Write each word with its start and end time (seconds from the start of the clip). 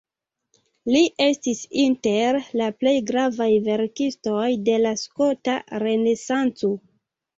Li 0.93 1.01
estis 1.25 1.59
inter 1.83 2.39
la 2.61 2.69
plej 2.79 2.95
gravaj 3.11 3.49
verkistoj 3.69 4.49
de 4.71 4.79
la 4.87 4.95
skota 5.03 5.59
renesanco. 5.85 6.73